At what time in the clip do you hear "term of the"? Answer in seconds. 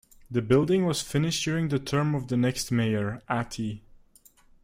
1.77-2.35